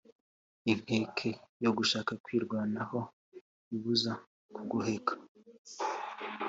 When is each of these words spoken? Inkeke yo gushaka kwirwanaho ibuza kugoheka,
Inkeke 0.71 1.29
yo 1.63 1.71
gushaka 1.77 2.11
kwirwanaho 2.23 2.99
ibuza 3.75 4.13
kugoheka, 4.55 5.13